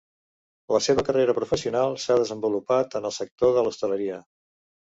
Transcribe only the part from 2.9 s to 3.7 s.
en el sector de